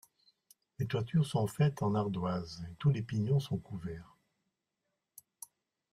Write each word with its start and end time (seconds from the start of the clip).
Les 0.79 0.87
toitures 0.87 1.27
sont 1.27 1.45
faites 1.45 1.83
en 1.83 1.93
ardoise 1.93 2.65
et 2.67 2.73
tous 2.79 2.89
les 2.89 3.03
pignons 3.03 3.39
sont 3.39 3.59
couverts. 3.59 4.17